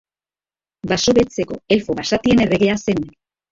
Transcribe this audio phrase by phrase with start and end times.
[0.91, 3.07] Baso Beltzeko elfo basatien erregea zen.